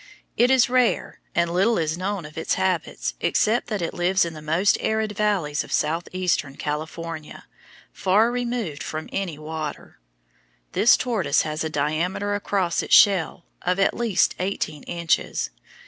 [0.35, 4.33] It is rare, and little is known of its habits except that it lives in
[4.33, 7.45] the most arid valleys of southeastern California,
[7.93, 9.99] far removed from any water.
[10.71, 15.51] This tortoise has a diameter across its shell of at least eighteen inches.